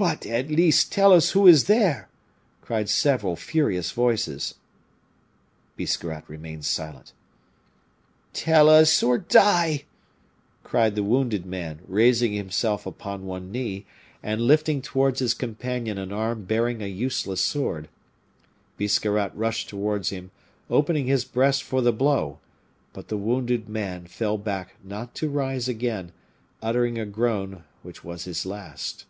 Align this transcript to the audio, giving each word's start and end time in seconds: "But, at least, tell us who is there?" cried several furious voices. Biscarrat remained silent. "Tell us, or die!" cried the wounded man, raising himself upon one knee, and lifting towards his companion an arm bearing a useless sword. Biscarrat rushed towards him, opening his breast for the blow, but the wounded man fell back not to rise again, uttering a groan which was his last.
"But, 0.00 0.26
at 0.26 0.46
least, 0.48 0.92
tell 0.92 1.12
us 1.12 1.30
who 1.32 1.48
is 1.48 1.64
there?" 1.64 2.08
cried 2.60 2.88
several 2.88 3.34
furious 3.34 3.90
voices. 3.90 4.54
Biscarrat 5.76 6.22
remained 6.28 6.64
silent. 6.66 7.12
"Tell 8.32 8.68
us, 8.68 9.02
or 9.02 9.18
die!" 9.18 9.86
cried 10.62 10.94
the 10.94 11.02
wounded 11.02 11.44
man, 11.46 11.80
raising 11.88 12.32
himself 12.32 12.86
upon 12.86 13.26
one 13.26 13.50
knee, 13.50 13.86
and 14.22 14.40
lifting 14.42 14.80
towards 14.82 15.18
his 15.18 15.34
companion 15.34 15.98
an 15.98 16.12
arm 16.12 16.44
bearing 16.44 16.80
a 16.80 16.86
useless 16.86 17.40
sword. 17.40 17.88
Biscarrat 18.76 19.34
rushed 19.34 19.68
towards 19.68 20.10
him, 20.10 20.30
opening 20.70 21.08
his 21.08 21.24
breast 21.24 21.64
for 21.64 21.82
the 21.82 21.92
blow, 21.92 22.38
but 22.92 23.08
the 23.08 23.18
wounded 23.18 23.68
man 23.68 24.06
fell 24.06 24.38
back 24.38 24.76
not 24.84 25.12
to 25.16 25.28
rise 25.28 25.66
again, 25.68 26.12
uttering 26.62 27.00
a 27.00 27.04
groan 27.04 27.64
which 27.82 28.04
was 28.04 28.26
his 28.26 28.46
last. 28.46 29.04